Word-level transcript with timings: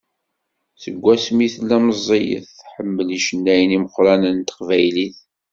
Seg 0.81 0.95
wasmi 1.03 1.47
tella 1.53 1.77
meẓẓiyet, 1.85 2.47
tḥemmel 2.59 3.07
icennayen 3.17 3.75
imeqqranen 3.77 4.37
n 4.41 4.45
teqbaylit. 4.47 5.17